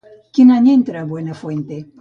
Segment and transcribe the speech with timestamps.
[0.37, 1.83] Quin any entra a Buenafuente?